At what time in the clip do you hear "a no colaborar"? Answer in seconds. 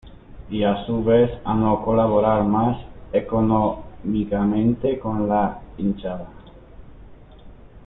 1.45-2.43